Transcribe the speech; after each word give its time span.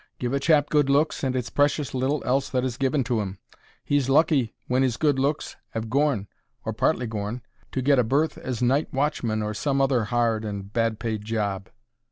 Give 0.17 0.33
a 0.33 0.39
chap 0.39 0.71
good 0.71 0.89
looks, 0.89 1.23
and 1.23 1.35
it's 1.35 1.51
precious 1.51 1.93
little 1.93 2.23
else 2.25 2.49
that 2.49 2.63
is 2.63 2.75
given 2.77 3.03
to 3.03 3.21
'im. 3.21 3.37
He's 3.85 4.09
lucky 4.09 4.55
when 4.65 4.83
'is 4.83 4.97
good 4.97 5.19
looks 5.19 5.57
'ave 5.75 5.89
gorn—or 5.89 6.73
partly 6.73 7.05
gorn—to 7.05 7.81
get 7.83 7.99
a 7.99 8.03
berth 8.03 8.35
as 8.39 8.63
night 8.63 8.91
watchman 8.91 9.43
or 9.43 9.53
some 9.53 9.79
other 9.79 10.05
hard 10.05 10.43
and 10.43 10.73
bad 10.73 10.97
paid 10.97 11.23
job. 11.23 11.69